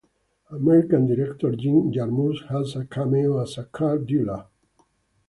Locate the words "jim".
1.55-1.91